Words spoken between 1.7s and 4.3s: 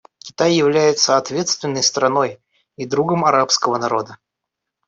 страной и другом арабского народа.